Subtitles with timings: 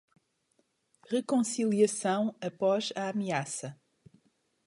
[1.11, 3.79] Reconciliação após a ameaça